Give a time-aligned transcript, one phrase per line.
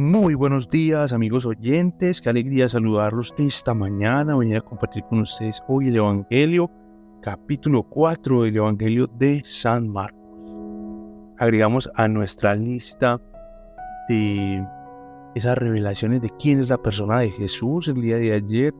[0.00, 5.62] Muy buenos días amigos oyentes, qué alegría saludarlos esta mañana, venir a compartir con ustedes
[5.68, 6.70] hoy el Evangelio,
[7.20, 10.50] capítulo 4 del Evangelio de San Marcos.
[11.36, 13.20] Agregamos a nuestra lista
[14.08, 14.66] de
[15.34, 18.72] esas revelaciones de quién es la persona de Jesús el día de ayer,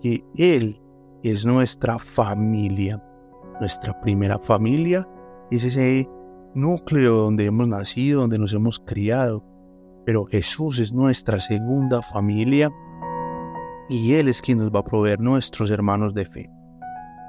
[0.00, 0.80] que Él
[1.24, 3.02] es nuestra familia,
[3.58, 5.08] nuestra primera familia,
[5.50, 6.08] es ese
[6.54, 9.42] núcleo donde hemos nacido, donde nos hemos criado
[10.04, 12.70] pero Jesús es nuestra segunda familia
[13.88, 16.50] y Él es quien nos va a proveer nuestros hermanos de fe.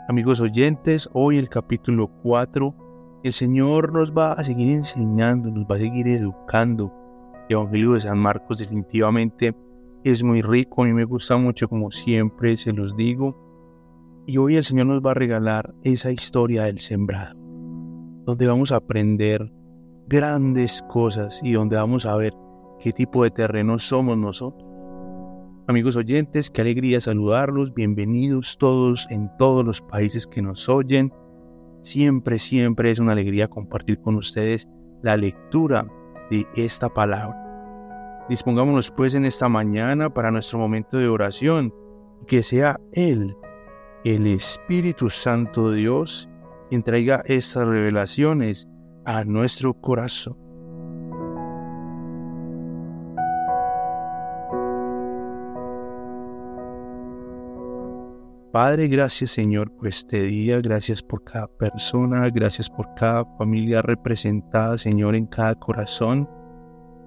[0.08, 5.76] Amigos oyentes, hoy el capítulo 4, el Señor nos va a seguir enseñando, nos va
[5.76, 6.94] a seguir educando.
[7.50, 9.56] El Evangelio de San Marcos definitivamente
[10.04, 13.40] es muy rico, a mí me gusta mucho como siempre se los digo.
[14.26, 17.38] Y hoy el Señor nos va a regalar esa historia del sembrado,
[18.26, 19.52] donde vamos a aprender
[20.08, 22.34] grandes cosas y donde vamos a ver
[22.84, 24.70] qué tipo de terreno somos nosotros.
[25.70, 31.14] Amigos oyentes, qué alegría saludarlos, bienvenidos todos en todos los países que nos oyen.
[31.82, 34.68] Siempre, siempre es una alegría compartir con ustedes
[35.02, 35.88] la lectura
[36.30, 38.26] de esta palabra.
[38.28, 41.74] Dispongámonos pues en esta mañana para nuestro momento de oración,
[42.28, 43.34] que sea Él,
[44.04, 46.30] el Espíritu Santo de Dios,
[46.68, 48.68] quien traiga estas revelaciones
[49.06, 50.43] a nuestro corazón.
[58.54, 64.78] Padre, gracias Señor por este día, gracias por cada persona, gracias por cada familia representada,
[64.78, 66.30] Señor, en cada corazón.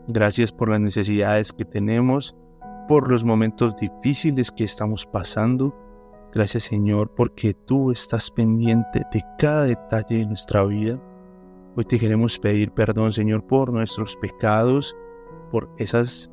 [0.08, 2.34] Gracias por las necesidades que tenemos,
[2.89, 5.72] por los momentos difíciles que estamos pasando.
[6.34, 11.00] Gracias Señor porque tú estás pendiente de cada detalle de nuestra vida.
[11.77, 14.97] Hoy te queremos pedir perdón Señor por nuestros pecados,
[15.52, 16.29] por esas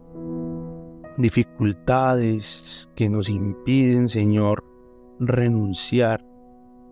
[1.20, 4.73] dificultades que nos impiden Señor
[5.20, 6.26] renunciar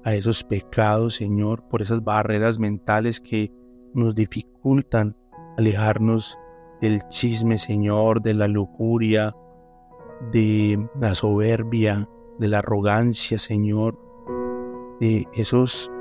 [0.04, 3.52] a esos pecados, Señor, por esas barreras mentales que
[3.94, 5.16] nos dificultan
[5.58, 6.38] alejarnos
[6.82, 9.36] del chisme, Señor, de la lujuria,
[10.32, 12.08] de la soberbia,
[12.40, 14.00] de la arrogancia, Señor,
[15.00, 15.92] de esos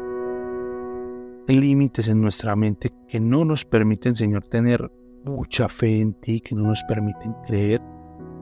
[1.46, 4.90] límites en nuestra mente que no nos permiten, Señor, tener
[5.24, 7.82] mucha fe en ti, que no nos permiten creer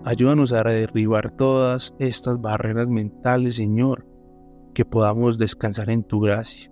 [0.05, 4.07] Ayúdanos a derribar todas estas barreras mentales, Señor,
[4.73, 6.71] que podamos descansar en tu gracia.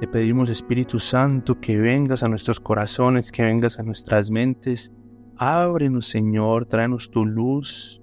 [0.00, 4.92] Te pedimos, Espíritu Santo, que vengas a nuestros corazones, que vengas a nuestras mentes.
[5.36, 8.02] Ábrenos, Señor, tráenos tu luz,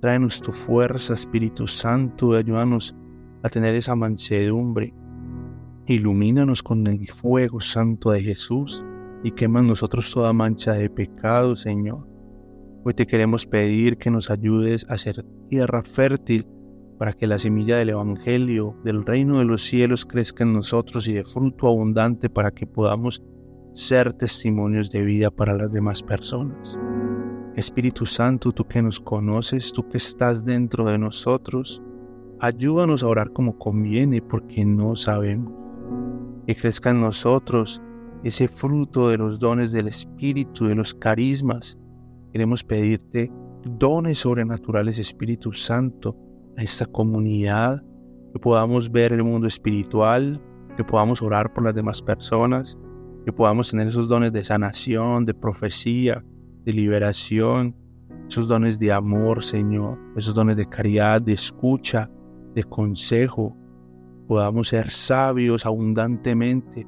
[0.00, 2.96] tráenos tu fuerza, Espíritu Santo, ayúdanos
[3.42, 4.94] a tener esa mansedumbre.
[5.86, 8.82] Ilumínanos con el fuego santo de Jesús
[9.22, 12.13] y quema en nosotros toda mancha de pecado, Señor.
[12.86, 16.46] Hoy te queremos pedir que nos ayudes a ser tierra fértil
[16.98, 21.14] para que la semilla del Evangelio, del reino de los cielos, crezca en nosotros y
[21.14, 23.22] de fruto abundante para que podamos
[23.72, 26.78] ser testimonios de vida para las demás personas.
[27.56, 31.82] Espíritu Santo, tú que nos conoces, tú que estás dentro de nosotros,
[32.38, 35.54] ayúdanos a orar como conviene porque no sabemos.
[36.46, 37.80] Que crezca en nosotros
[38.24, 41.78] ese fruto de los dones del Espíritu, de los carismas,
[42.34, 43.30] Queremos pedirte
[43.62, 46.16] dones sobrenaturales, Espíritu Santo,
[46.56, 47.80] a esta comunidad,
[48.32, 50.42] que podamos ver el mundo espiritual,
[50.76, 52.76] que podamos orar por las demás personas,
[53.24, 56.24] que podamos tener esos dones de sanación, de profecía,
[56.64, 57.76] de liberación,
[58.28, 62.10] esos dones de amor, Señor, esos dones de caridad, de escucha,
[62.52, 63.56] de consejo,
[64.26, 66.84] podamos ser sabios abundantemente.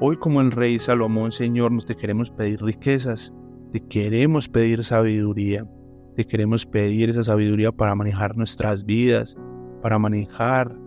[0.00, 3.34] Hoy como el rey Salomón, Señor, nos te queremos pedir riquezas,
[3.74, 5.66] te queremos pedir sabiduría,
[6.14, 9.36] te queremos pedir esa sabiduría para manejar nuestras vidas,
[9.82, 10.78] para manejar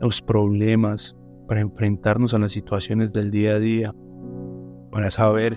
[0.00, 3.94] los problemas, para enfrentarnos a las situaciones del día a día,
[4.90, 5.56] para saber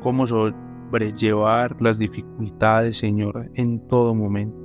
[0.00, 4.56] cómo sobrellevar las dificultades, Señor, en todo momento.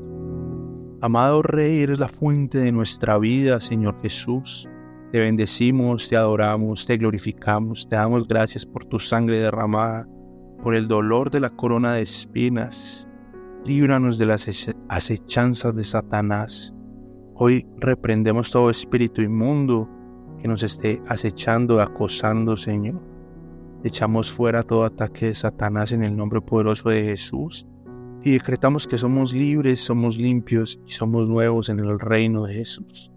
[1.01, 4.69] Amado Rey, eres la fuente de nuestra vida, Señor Jesús.
[5.12, 10.07] Te bendecimos, te adoramos, te glorificamos, te damos gracias por tu sangre derramada
[10.64, 13.08] por el dolor de la corona de espinas.
[13.66, 14.48] Líbranos de las
[14.88, 16.74] acechanzas de Satanás.
[17.36, 19.90] Hoy reprendemos todo espíritu inmundo
[20.42, 23.02] que nos esté acechando, acosando, Señor.
[23.84, 27.66] Echamos fuera todo ataque de Satanás en el nombre poderoso de Jesús
[28.22, 33.12] y decretamos que somos libres, somos limpios y somos nuevos en el reino de Jesús.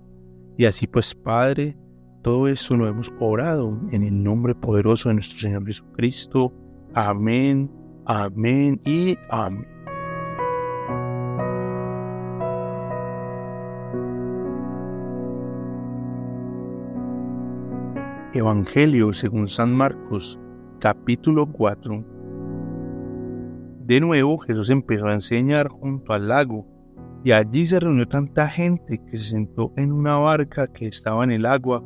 [0.57, 1.77] Y así pues, Padre,
[2.23, 6.53] todo eso lo hemos orado en el nombre poderoso de nuestro Señor Jesucristo.
[6.95, 7.71] Amén
[8.05, 9.67] Amén y amén.
[18.35, 20.39] Evangelio según San Marcos,
[20.81, 22.05] capítulo 4.
[23.87, 26.67] De nuevo Jesús empezó a enseñar junto al lago,
[27.23, 31.31] y allí se reunió tanta gente que se sentó en una barca que estaba en
[31.31, 31.85] el agua,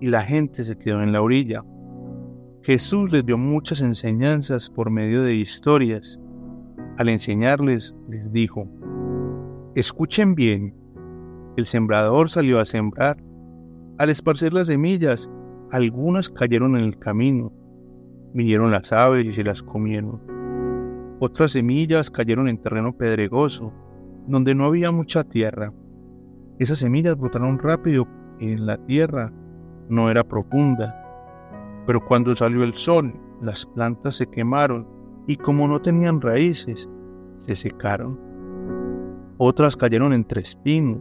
[0.00, 1.64] y la gente se quedó en la orilla.
[2.68, 6.20] Jesús les dio muchas enseñanzas por medio de historias.
[6.98, 8.68] Al enseñarles, les dijo,
[9.74, 10.74] Escuchen bien,
[11.56, 13.16] el sembrador salió a sembrar.
[13.96, 15.30] Al esparcir las semillas,
[15.70, 17.54] algunas cayeron en el camino.
[18.34, 20.20] Vinieron las aves y se las comieron.
[21.20, 23.72] Otras semillas cayeron en terreno pedregoso,
[24.26, 25.72] donde no había mucha tierra.
[26.58, 28.06] Esas semillas brotaron rápido
[28.40, 29.32] en la tierra
[29.88, 31.07] no era profunda.
[31.88, 34.86] Pero cuando salió el sol, las plantas se quemaron
[35.26, 36.86] y como no tenían raíces,
[37.38, 38.20] se secaron.
[39.38, 41.00] Otras cayeron entre espinos,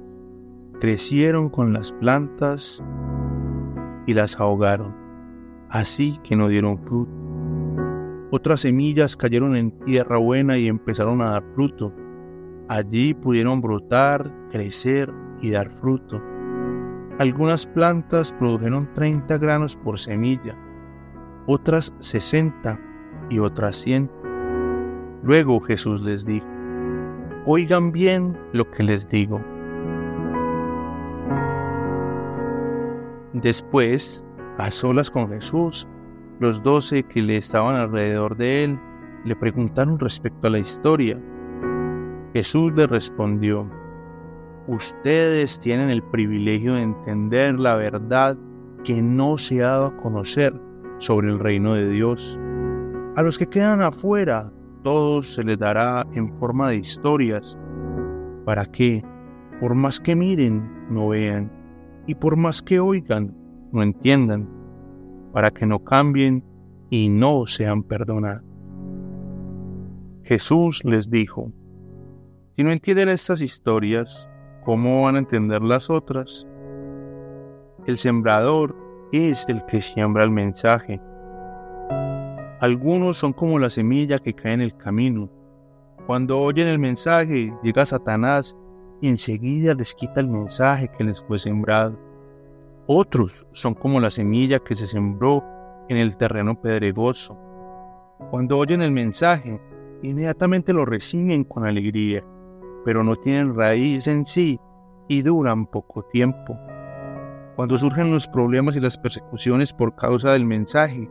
[0.79, 2.81] crecieron con las plantas
[4.05, 4.95] y las ahogaron,
[5.67, 7.11] así que no dieron fruto.
[8.31, 11.91] Otras semillas cayeron en tierra buena y empezaron a dar fruto.
[12.69, 16.21] Allí pudieron brotar, crecer y dar fruto.
[17.19, 20.55] Algunas plantas produjeron 30 granos por semilla,
[21.47, 22.79] otras 60
[23.29, 24.11] y otras 100.
[25.23, 26.45] Luego Jesús les dijo,
[27.45, 29.41] oigan bien lo que les digo.
[33.33, 34.23] Después,
[34.57, 35.87] a solas con Jesús,
[36.39, 38.79] los doce que le estaban alrededor de él
[39.25, 41.19] le preguntaron respecto a la historia.
[42.33, 43.69] Jesús les respondió,
[44.67, 48.37] Ustedes tienen el privilegio de entender la verdad
[48.83, 50.66] que no se ha dado a conocer
[50.99, 52.39] sobre el reino de Dios.
[53.15, 54.51] A los que quedan afuera,
[54.83, 57.57] todo se les dará en forma de historias,
[58.45, 59.03] para que,
[59.59, 61.51] por más que miren, no vean,
[62.05, 63.35] y por más que oigan,
[63.71, 64.47] no entiendan,
[65.33, 66.43] para que no cambien
[66.89, 68.43] y no sean perdonados.
[70.23, 71.51] Jesús les dijo,
[72.55, 74.29] si no entienden estas historias,
[74.63, 76.47] ¿cómo van a entender las otras?
[77.85, 78.75] El sembrador
[79.11, 80.99] es el que siembra el mensaje.
[82.59, 85.29] Algunos son como la semilla que cae en el camino.
[86.05, 88.57] Cuando oyen el mensaje, llega Satanás
[89.01, 91.99] y enseguida les quita el mensaje que les fue sembrado.
[92.87, 95.43] Otros son como la semilla que se sembró
[95.89, 97.37] en el terreno pedregoso.
[98.31, 99.61] Cuando oyen el mensaje,
[100.01, 102.23] inmediatamente lo reciben con alegría,
[102.83, 104.59] pero no tienen raíz en sí
[105.07, 106.57] y duran poco tiempo.
[107.57, 111.09] Cuando surgen los problemas y las persecuciones por causa del mensaje,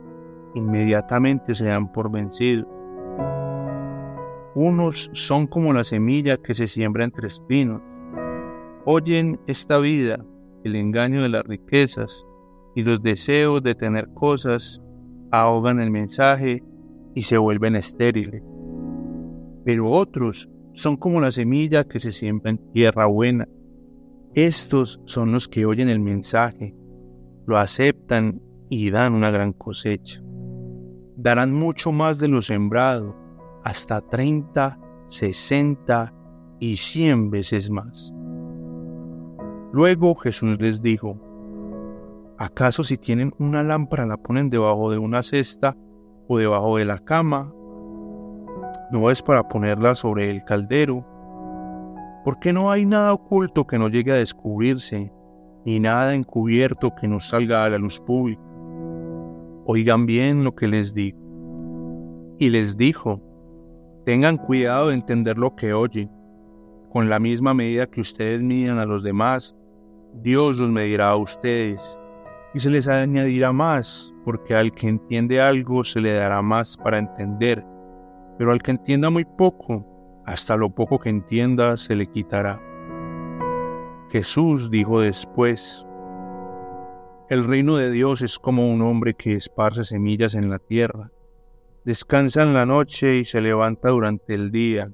[0.55, 2.65] inmediatamente se dan por vencidos.
[4.55, 7.81] Unos son como la semilla que se siembra entre espinos.
[8.85, 10.23] Oyen esta vida
[10.63, 12.25] el engaño de las riquezas
[12.75, 14.81] y los deseos de tener cosas
[15.31, 16.63] ahogan el mensaje
[17.13, 18.41] y se vuelven estériles.
[19.65, 23.49] Pero otros son como la semilla que se siembra en tierra buena.
[24.37, 26.75] Estos son los que oyen el mensaje,
[27.47, 28.39] lo aceptan
[28.69, 30.21] y dan una gran cosecha.
[31.15, 33.15] Darán mucho más de lo sembrado,
[33.63, 36.13] hasta 30, 60
[36.59, 38.13] y 100 veces más.
[39.73, 41.19] Luego Jesús les dijo,
[42.37, 45.75] ¿acaso si tienen una lámpara la ponen debajo de una cesta
[46.27, 47.51] o debajo de la cama?
[48.91, 51.16] ¿No es para ponerla sobre el caldero?
[52.27, 55.13] Porque no hay nada oculto que no llegue a descubrirse,
[55.63, 58.41] ni nada encubierto que no salga a la luz pública.
[59.65, 61.17] Oigan bien lo que les digo.
[62.37, 63.21] Y les dijo,
[64.03, 66.11] tengan cuidado de entender lo que oyen
[66.91, 69.55] con la misma medida que ustedes midan a los demás,
[70.21, 71.97] Dios los medirá a ustedes
[72.53, 76.97] y se les añadirá más, porque al que entiende algo se le dará más para
[76.97, 77.65] entender,
[78.37, 79.96] pero al que entienda muy poco,
[80.27, 82.61] hasta lo poco que entienda se le quitará.
[84.11, 85.87] Jesús dijo después,
[87.29, 91.11] el reino de Dios es como un hombre que esparce semillas en la tierra,
[91.85, 94.91] descansa en la noche y se levanta durante el día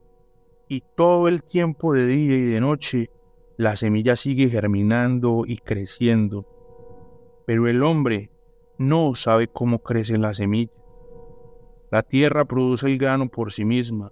[0.67, 3.09] y todo el tiempo de día y de noche
[3.57, 6.47] la semilla sigue germinando y creciendo.
[7.47, 8.29] Pero el hombre
[8.77, 10.73] no sabe cómo crece la semilla.
[11.89, 14.11] La tierra produce el grano por sí misma,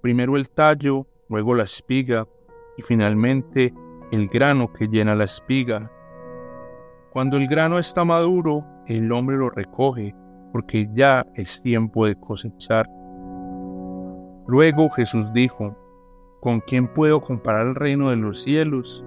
[0.00, 2.26] primero el tallo, luego la espiga
[2.76, 3.74] y finalmente
[4.12, 5.90] el grano que llena la espiga.
[7.12, 10.14] Cuando el grano está maduro, el hombre lo recoge
[10.52, 12.88] porque ya es tiempo de cosechar.
[14.46, 15.76] Luego Jesús dijo,
[16.40, 19.04] ¿con quién puedo comparar el reino de los cielos?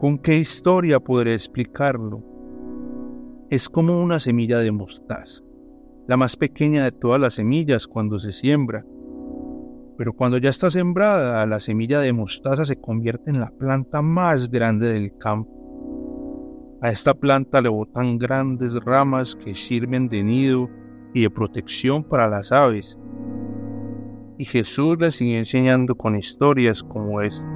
[0.00, 2.22] ¿Con qué historia podré explicarlo?
[3.50, 5.42] Es como una semilla de mostaza,
[6.08, 8.84] la más pequeña de todas las semillas cuando se siembra.
[9.96, 14.50] Pero cuando ya está sembrada, la semilla de mostaza se convierte en la planta más
[14.50, 15.56] grande del campo.
[16.82, 20.68] A esta planta le botan grandes ramas que sirven de nido
[21.14, 22.98] y de protección para las aves.
[24.38, 27.50] Y Jesús les sigue enseñando con historias como esta.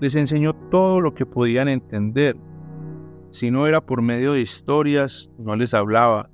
[0.00, 2.36] Les enseñó todo lo que podían entender.
[3.30, 6.30] Si no era por medio de historias, no les hablaba,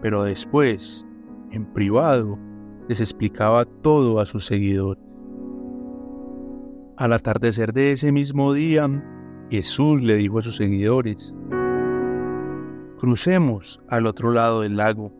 [0.00, 1.06] pero después,
[1.50, 2.38] en privado,
[2.88, 5.02] les explicaba todo a sus seguidores.
[6.96, 8.88] Al atardecer de ese mismo día,
[9.50, 11.34] Jesús le dijo a sus seguidores,
[12.98, 15.12] crucemos al otro lado del lago.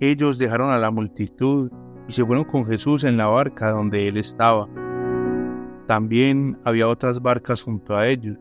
[0.00, 1.70] Ellos dejaron a la multitud
[2.08, 4.68] y se fueron con Jesús en la barca donde él estaba.
[5.86, 8.38] También había otras barcas junto a ellos.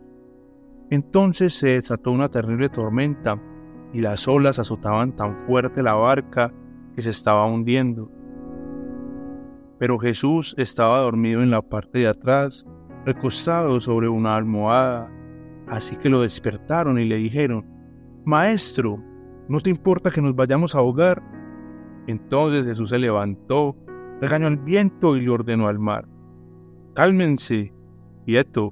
[0.90, 3.42] Entonces se desató una terrible tormenta
[3.94, 6.54] y las olas azotaban tan fuerte la barca
[6.96, 8.10] que se estaba hundiendo.
[9.80, 12.66] Pero Jesús estaba dormido en la parte de atrás,
[13.06, 15.12] recostado sobre una almohada.
[15.68, 17.66] Así que lo despertaron y le dijeron,
[18.24, 19.04] Maestro,
[19.48, 21.22] ¿no te importa que nos vayamos a ahogar?
[22.08, 23.76] Entonces Jesús se levantó,
[24.22, 26.08] regañó al viento y le ordenó al mar,
[26.96, 27.74] Cálmense,
[28.26, 28.72] quieto.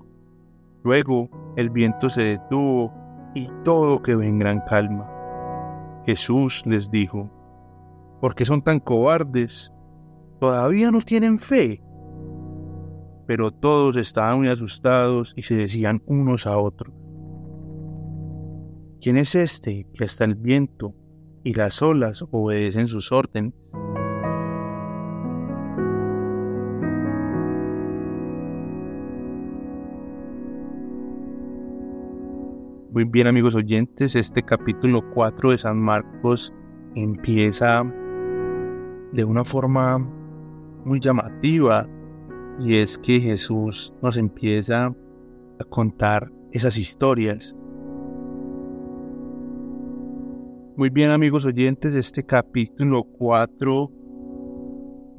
[0.85, 2.93] Luego el viento se detuvo
[3.35, 5.09] y todo quedó en gran calma.
[6.05, 7.29] Jesús les dijo,
[8.21, 9.72] ¿por qué son tan cobardes?
[10.43, 11.81] ¿Todavía no tienen fe?
[13.25, 16.93] Pero todos estaban muy asustados y se decían unos a otros,
[18.99, 20.93] ¿quién es este que hasta el viento
[21.45, 23.53] y las olas obedecen sus órdenes.
[32.91, 36.53] Muy bien amigos oyentes, este capítulo 4 de San Marcos
[36.95, 37.85] empieza
[39.13, 40.05] de una forma
[40.85, 41.87] muy llamativa
[42.59, 44.87] y es que Jesús nos empieza
[45.59, 47.55] a contar esas historias
[50.75, 53.91] Muy bien amigos oyentes, este capítulo 4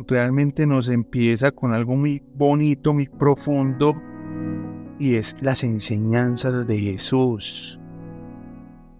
[0.09, 3.95] realmente nos empieza con algo muy bonito, muy profundo,
[4.99, 7.79] y es las enseñanzas de Jesús.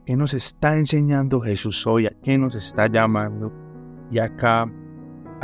[0.07, 2.07] ¿Qué nos está enseñando Jesús hoy?
[2.07, 3.53] ¿A qué nos está llamando?
[4.13, 4.73] Y acá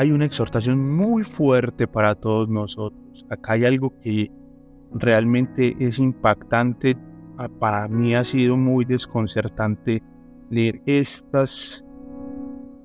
[0.01, 3.27] hay una exhortación muy fuerte para todos nosotros.
[3.29, 4.33] Acá hay algo que
[4.95, 6.97] realmente es impactante.
[7.59, 10.03] Para mí ha sido muy desconcertante
[10.49, 11.85] leer estas,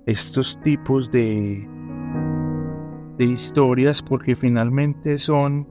[0.06, 1.66] estos tipos de,
[3.18, 5.70] de historias porque finalmente son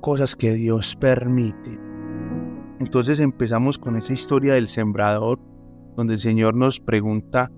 [0.00, 1.78] cosas que Dios permite.
[2.80, 5.38] Entonces empezamos con esa historia del sembrador,
[5.94, 7.52] donde el Señor nos pregunta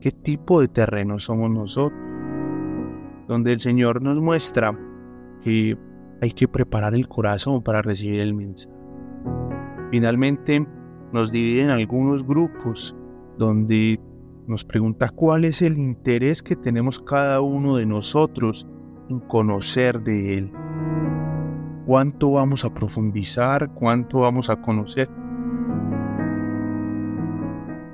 [0.00, 2.00] qué tipo de terreno somos nosotros,
[3.28, 4.76] donde el Señor nos muestra
[5.42, 5.76] que
[6.22, 8.74] hay que preparar el corazón para recibir el mensaje.
[9.90, 10.66] Finalmente,
[11.12, 12.96] nos divide en algunos grupos
[13.36, 14.00] donde
[14.46, 18.66] nos pregunta cuál es el interés que tenemos cada uno de nosotros
[19.08, 20.52] en conocer de Él.
[21.86, 23.72] ¿Cuánto vamos a profundizar?
[23.74, 25.08] ¿Cuánto vamos a conocer?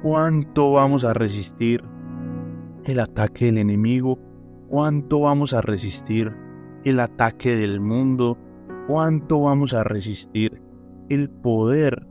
[0.03, 1.83] ¿Cuánto vamos a resistir
[2.87, 4.19] el ataque del enemigo?
[4.69, 6.33] ¿Cuánto vamos a resistir
[6.85, 8.39] el ataque del mundo?
[8.87, 10.63] ¿Cuánto vamos a resistir
[11.09, 12.07] el poder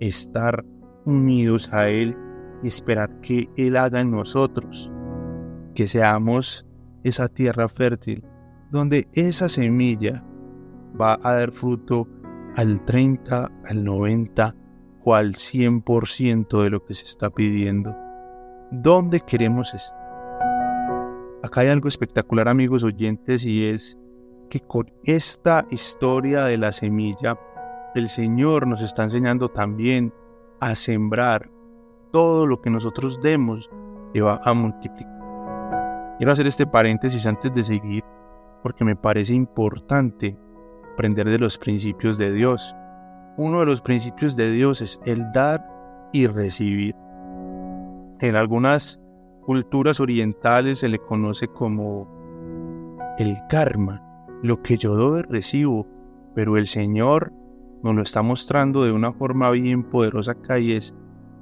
[0.00, 0.64] estar
[1.04, 2.16] unidos a Él
[2.62, 4.92] y esperar que Él haga en nosotros,
[5.74, 6.66] que seamos
[7.02, 8.24] esa tierra fértil
[8.70, 10.24] donde esa semilla
[10.98, 12.08] va a dar fruto
[12.56, 14.54] al 30, al 90
[15.04, 17.94] o al 100% de lo que se está pidiendo.
[18.70, 20.01] ¿Dónde queremos estar?
[21.42, 23.98] Acá hay algo espectacular amigos oyentes y es
[24.48, 27.36] que con esta historia de la semilla
[27.96, 30.14] el Señor nos está enseñando también
[30.60, 31.50] a sembrar
[32.12, 33.68] todo lo que nosotros demos
[34.14, 36.14] y va a multiplicar.
[36.18, 38.04] Quiero hacer este paréntesis antes de seguir
[38.62, 40.38] porque me parece importante
[40.92, 42.76] aprender de los principios de Dios.
[43.36, 45.66] Uno de los principios de Dios es el dar
[46.12, 46.94] y recibir.
[48.20, 49.01] En algunas
[49.42, 52.08] culturas orientales se le conoce como
[53.18, 54.02] el karma,
[54.42, 55.86] lo que yo doy recibo,
[56.34, 57.32] pero el Señor
[57.82, 60.96] nos lo está mostrando de una forma bien poderosa acá y es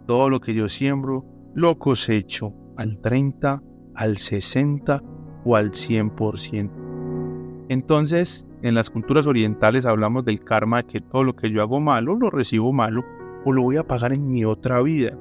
[0.06, 3.62] todo lo que yo siembro lo cosecho al 30
[3.94, 5.02] al 60
[5.44, 7.66] o al 100%.
[7.68, 12.16] Entonces, en las culturas orientales hablamos del karma, que todo lo que yo hago malo
[12.16, 13.04] lo recibo malo
[13.44, 15.16] o lo voy a pagar en mi otra vida.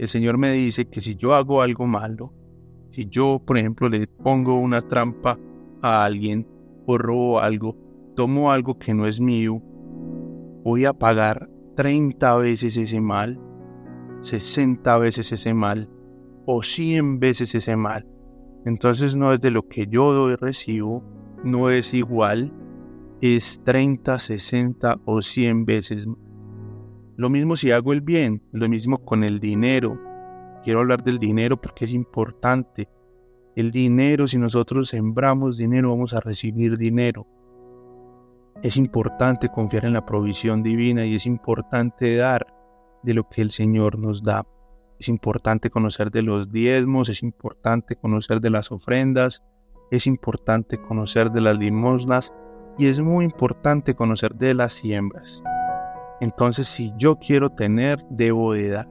[0.00, 2.32] El Señor me dice que si yo hago algo malo,
[2.88, 5.38] si yo, por ejemplo, le pongo una trampa
[5.82, 6.48] a alguien
[6.86, 7.76] o robo algo,
[8.16, 9.60] tomo algo que no es mío,
[10.64, 13.38] voy a pagar 30 veces ese mal,
[14.22, 15.90] 60 veces ese mal
[16.46, 18.06] o 100 veces ese mal.
[18.64, 21.04] Entonces no es de lo que yo doy recibo,
[21.44, 22.54] no es igual,
[23.20, 26.29] es 30, 60 o 100 veces más.
[27.16, 29.98] Lo mismo si hago el bien, lo mismo con el dinero.
[30.64, 32.88] Quiero hablar del dinero porque es importante.
[33.56, 37.26] El dinero, si nosotros sembramos dinero, vamos a recibir dinero.
[38.62, 42.46] Es importante confiar en la provisión divina y es importante dar
[43.02, 44.46] de lo que el Señor nos da.
[44.98, 49.42] Es importante conocer de los diezmos, es importante conocer de las ofrendas,
[49.90, 52.34] es importante conocer de las limosnas
[52.76, 55.42] y es muy importante conocer de las siembras.
[56.20, 58.88] Entonces, si yo quiero tener, debo de dar.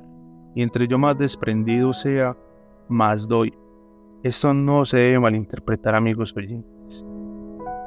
[0.55, 2.35] Y entre yo más desprendido sea,
[2.87, 3.53] más doy.
[4.23, 7.05] Esto no se debe malinterpretar, amigos oyentes.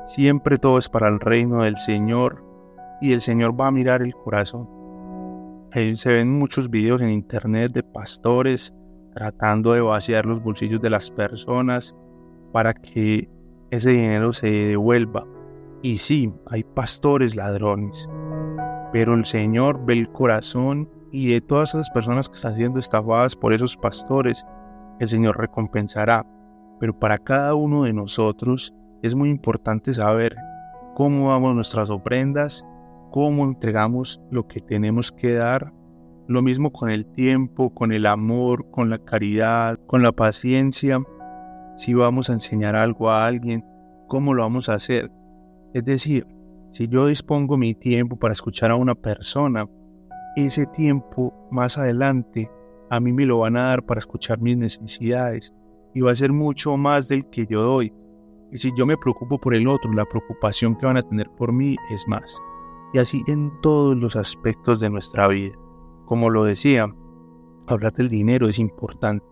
[0.07, 2.45] Siempre todo es para el reino del Señor
[3.01, 4.69] y el Señor va a mirar el corazón.
[5.73, 8.75] se ven muchos videos en internet de pastores
[9.15, 11.95] tratando de vaciar los bolsillos de las personas
[12.53, 13.29] para que
[13.71, 15.27] ese dinero se devuelva.
[15.83, 18.09] Y sí, hay pastores ladrones,
[18.93, 23.35] pero el Señor ve el corazón y de todas esas personas que están siendo estafadas
[23.35, 24.47] por esos pastores,
[25.01, 26.27] el Señor recompensará.
[26.79, 30.37] Pero para cada uno de nosotros es muy importante saber
[30.95, 32.67] cómo damos nuestras ofrendas,
[33.11, 35.73] cómo entregamos lo que tenemos que dar.
[36.29, 41.03] Lo mismo con el tiempo, con el amor, con la caridad, con la paciencia.
[41.79, 43.65] Si vamos a enseñar algo a alguien,
[44.09, 45.11] ¿cómo lo vamos a hacer?
[45.75, 46.27] Es decir,
[46.73, 49.69] si yo dispongo mi tiempo para escuchar a una persona,
[50.37, 52.51] ese tiempo más adelante
[52.89, 55.55] a mí me lo van a dar para escuchar mis necesidades
[55.95, 57.93] y va a ser mucho más del que yo doy.
[58.51, 61.53] Y si yo me preocupo por el otro, la preocupación que van a tener por
[61.53, 62.39] mí es más.
[62.95, 65.55] Y así en todos los aspectos de nuestra vida.
[66.07, 66.87] Como lo decía,
[67.67, 69.25] hablar del dinero es importante.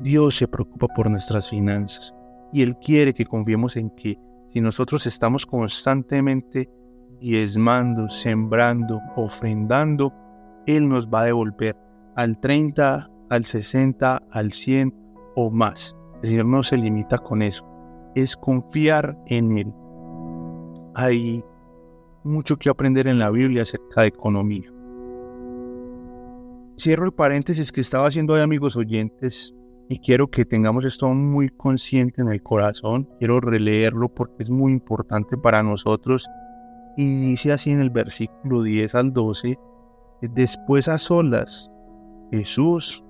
[0.00, 2.14] Dios se preocupa por nuestras finanzas
[2.50, 4.18] y Él quiere que confiemos en que
[4.52, 6.68] si nosotros estamos constantemente
[7.20, 10.12] diezmando, sembrando, ofrendando,
[10.66, 11.76] Él nos va a devolver
[12.16, 14.94] al 30, al 60, al 100
[15.36, 15.96] o más.
[16.22, 17.66] El Señor no se limita con eso,
[18.14, 19.72] es confiar en Él.
[20.94, 21.42] Hay
[22.22, 24.70] mucho que aprender en la Biblia acerca de economía.
[26.78, 29.54] Cierro el paréntesis que estaba haciendo de amigos oyentes
[29.88, 33.08] y quiero que tengamos esto muy consciente en el corazón.
[33.18, 36.28] Quiero releerlo porque es muy importante para nosotros.
[36.96, 39.58] Y dice así en el versículo 10 al 12,
[40.22, 41.70] después a solas,
[42.30, 43.04] Jesús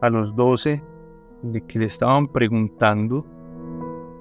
[0.00, 0.82] a los 12
[1.42, 3.26] de que le estaban preguntando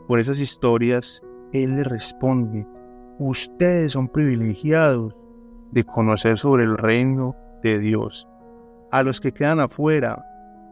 [0.08, 2.67] por esas historias, Él le responde,
[3.19, 5.15] ustedes son privilegiados
[5.71, 8.27] de conocer sobre el reino de Dios.
[8.91, 10.23] A los que quedan afuera,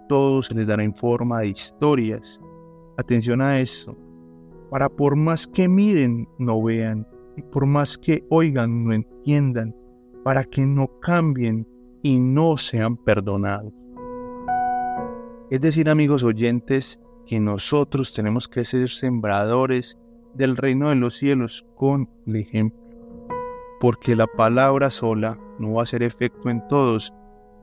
[0.07, 2.39] todo se les dará en forma de historias.
[2.97, 3.97] Atención a eso.
[4.69, 7.07] Para por más que miren, no vean.
[7.37, 9.75] Y por más que oigan, no entiendan.
[10.23, 11.67] Para que no cambien
[12.01, 13.73] y no sean perdonados.
[15.49, 19.97] Es decir, amigos oyentes, que nosotros tenemos que ser sembradores
[20.33, 22.79] del reino de los cielos con el ejemplo.
[23.79, 27.13] Porque la palabra sola no va a hacer efecto en todos,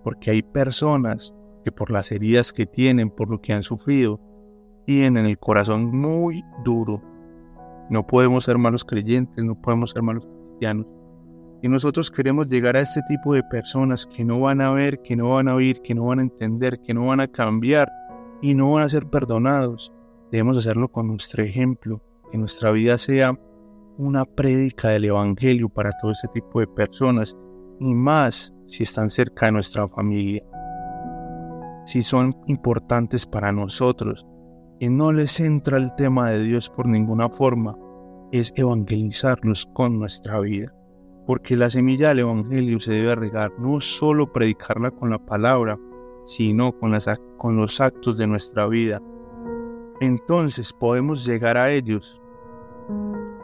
[0.04, 4.20] porque hay personas que por las heridas que tienen, por lo que han sufrido,
[4.86, 7.02] tienen el corazón muy duro.
[7.90, 10.86] No podemos ser malos creyentes, no podemos ser malos cristianos.
[11.62, 15.16] Y nosotros queremos llegar a este tipo de personas que no van a ver, que
[15.16, 17.90] no van a oír, que no van a entender, que no van a cambiar
[18.40, 19.92] y no van a ser perdonados.
[20.32, 23.38] Debemos hacerlo con nuestro ejemplo, que nuestra vida sea
[23.98, 27.36] una prédica del Evangelio para todo este tipo de personas
[27.80, 30.42] y más si están cerca de nuestra familia
[31.90, 34.24] si son importantes para nosotros
[34.78, 37.76] y no les entra el tema de Dios por ninguna forma,
[38.30, 40.72] es evangelizarlos con nuestra vida.
[41.26, 45.80] Porque la semilla del Evangelio se debe regar, no solo predicarla con la palabra,
[46.24, 46.96] sino con,
[47.36, 49.02] con los actos de nuestra vida.
[50.00, 52.22] Entonces podemos llegar a ellos,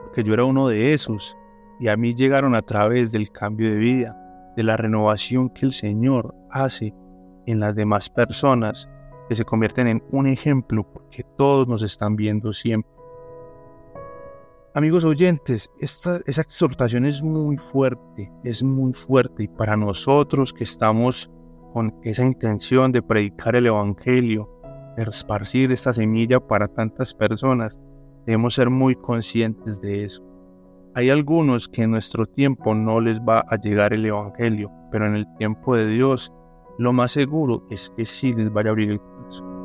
[0.05, 1.37] porque yo era uno de esos,
[1.81, 5.73] y a mí llegaron a través del cambio de vida, de la renovación que el
[5.73, 6.95] Señor hace
[7.47, 8.89] en las demás personas
[9.29, 12.91] que se convierten en un ejemplo porque todos nos están viendo siempre.
[14.75, 20.65] Amigos oyentes, esta, esa exhortación es muy fuerte, es muy fuerte y para nosotros que
[20.65, 21.31] estamos
[21.73, 24.51] con esa intención de predicar el Evangelio,
[24.97, 27.79] de esparcir esta semilla para tantas personas,
[28.27, 30.23] debemos ser muy conscientes de eso.
[30.95, 35.17] Hay algunos que en nuestro tiempo no les va a llegar el Evangelio, pero en
[35.17, 36.33] el tiempo de Dios
[36.79, 39.57] lo más seguro es que sí les vaya a abrir el corazón.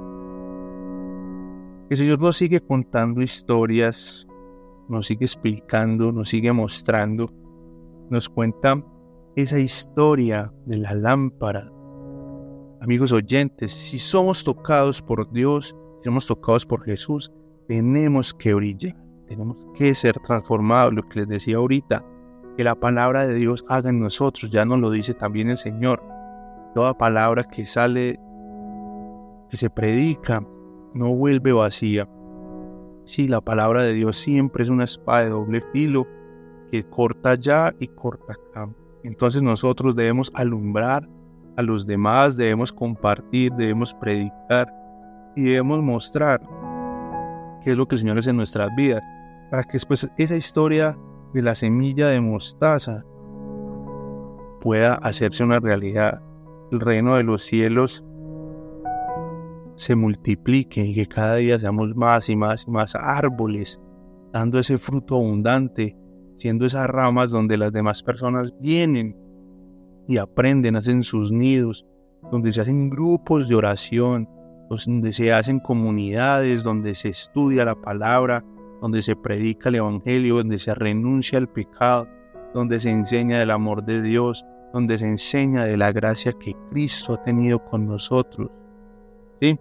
[1.89, 4.25] El Señor nos sigue contando historias,
[4.87, 7.29] nos sigue explicando, nos sigue mostrando,
[8.09, 8.81] nos cuenta
[9.35, 11.71] esa historia de la lámpara.
[12.81, 17.31] Amigos oyentes, si somos tocados por Dios, si somos tocados por Jesús,
[17.67, 18.95] tenemos que brillar,
[19.27, 22.05] tenemos que ser transformados, lo que les decía ahorita,
[22.55, 26.01] que la palabra de Dios haga en nosotros, ya nos lo dice también el Señor.
[26.73, 28.19] Toda palabra que sale,
[29.49, 30.41] que se predica,
[30.93, 32.07] no vuelve vacía.
[33.05, 36.07] Sí, la palabra de Dios siempre es una espada de doble filo
[36.71, 38.69] que corta allá y corta acá.
[39.03, 41.07] Entonces nosotros debemos alumbrar
[41.57, 44.73] a los demás, debemos compartir, debemos predicar
[45.35, 46.41] y debemos mostrar
[47.63, 49.01] qué es lo que el Señor hace en nuestras vidas,
[49.49, 50.97] para que después esa historia
[51.33, 53.03] de la semilla de mostaza
[54.61, 56.21] pueda hacerse una realidad.
[56.71, 58.05] El reino de los cielos
[59.75, 63.81] se multiplique y que cada día seamos más y más y más árboles,
[64.31, 65.97] dando ese fruto abundante,
[66.37, 69.17] siendo esas ramas donde las demás personas vienen
[70.07, 71.85] y aprenden, hacen sus nidos,
[72.31, 74.29] donde se hacen grupos de oración,
[74.69, 78.45] donde se hacen comunidades, donde se estudia la palabra,
[78.81, 82.07] donde se predica el Evangelio, donde se renuncia al pecado,
[82.53, 87.13] donde se enseña del amor de Dios, donde se enseña de la gracia que Cristo
[87.13, 88.49] ha tenido con nosotros.
[89.41, 89.59] ¿Sí?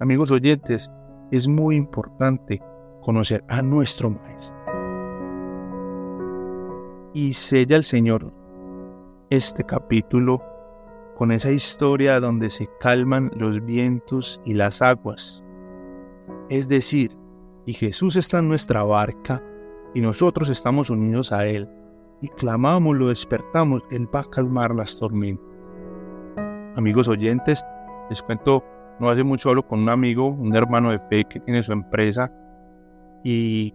[0.00, 0.90] Amigos oyentes,
[1.30, 2.62] es muy importante
[3.02, 4.56] conocer a nuestro Maestro.
[7.14, 8.32] Y sella el Señor
[9.30, 10.42] este capítulo
[11.16, 15.42] con esa historia donde se calman los vientos y las aguas.
[16.50, 17.16] Es decir,
[17.64, 19.42] y Jesús está en nuestra barca
[19.94, 21.68] y nosotros estamos unidos a Él
[22.20, 25.44] y clamamos, lo despertamos, Él va a calmar las tormentas.
[26.76, 27.64] Amigos oyentes,
[28.10, 28.64] les cuento,
[29.00, 32.32] no hace mucho hablo con un amigo, un hermano de fe que tiene su empresa
[33.24, 33.74] y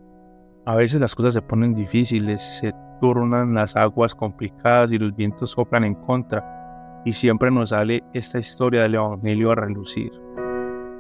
[0.65, 5.51] a veces las cosas se ponen difíciles, se turnan las aguas complicadas y los vientos
[5.51, 10.12] soplan en contra y siempre nos sale esta historia del Evangelio a relucir.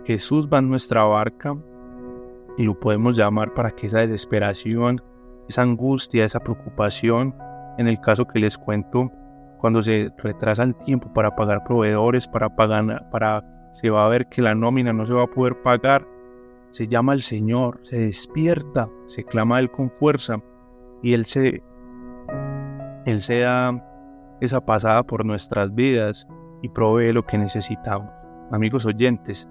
[0.05, 1.55] Jesús va en nuestra barca
[2.57, 5.01] y lo podemos llamar para que esa desesperación,
[5.51, 7.35] esa angustia, esa preocupación,
[7.77, 9.11] en el caso que les cuento,
[9.59, 14.27] cuando se retrasa el tiempo para pagar proveedores, para pagar, para se va a ver
[14.27, 16.05] que la nómina no se va a poder pagar,
[16.71, 20.41] se llama al Señor, se despierta, se clama a Él con fuerza
[21.03, 21.61] y Él se,
[23.05, 23.85] Él se da
[24.41, 26.27] esa pasada por nuestras vidas
[26.61, 28.09] y provee lo que necesitamos.
[28.51, 29.47] Amigos oyentes,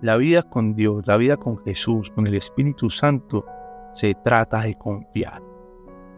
[0.00, 3.44] la vida con Dios, la vida con Jesús, con el Espíritu Santo,
[3.92, 5.42] se trata de confiar,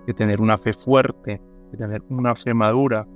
[0.07, 3.07] de tener una fe fuerte, de tener una fe madura.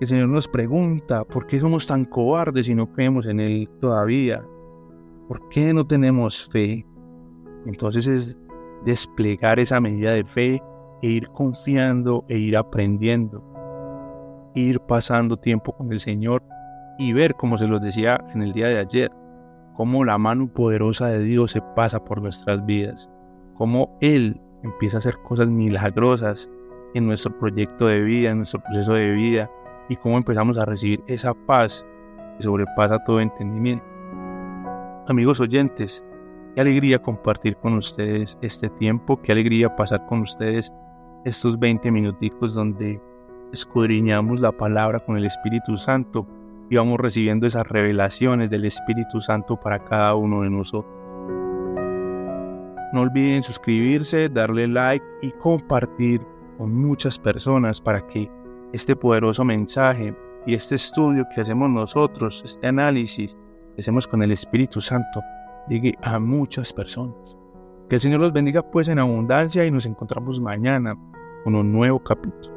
[0.00, 4.44] El Señor nos pregunta, ¿por qué somos tan cobardes y no creemos en Él todavía?
[5.28, 6.86] ¿Por qué no tenemos fe?
[7.66, 8.38] Entonces es
[8.84, 10.62] desplegar esa medida de fe
[11.02, 13.56] e ir confiando e ir aprendiendo
[14.60, 16.42] ir pasando tiempo con el Señor
[16.98, 19.10] y ver, como se los decía en el día de ayer,
[19.74, 23.10] cómo la mano poderosa de Dios se pasa por nuestras vidas,
[23.56, 26.50] cómo Él empieza a hacer cosas milagrosas
[26.94, 29.50] en nuestro proyecto de vida, en nuestro proceso de vida,
[29.88, 31.86] y cómo empezamos a recibir esa paz
[32.36, 33.84] que sobrepasa todo entendimiento.
[35.08, 36.04] Amigos oyentes,
[36.54, 40.72] qué alegría compartir con ustedes este tiempo, qué alegría pasar con ustedes
[41.24, 43.00] estos 20 minuticos donde
[43.52, 46.26] escudriñamos la palabra con el Espíritu Santo
[46.68, 51.05] y vamos recibiendo esas revelaciones del Espíritu Santo para cada uno de nosotros.
[52.92, 56.20] No olviden suscribirse, darle like y compartir
[56.56, 58.30] con muchas personas para que
[58.72, 60.14] este poderoso mensaje
[60.46, 63.36] y este estudio que hacemos nosotros, este análisis
[63.74, 65.20] que hacemos con el Espíritu Santo,
[65.68, 67.36] llegue a muchas personas.
[67.88, 70.96] Que el Señor los bendiga pues en abundancia y nos encontramos mañana
[71.44, 72.55] con un nuevo capítulo.